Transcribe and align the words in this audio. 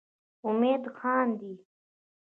امید 0.49 0.83
خاندي. 0.97 1.53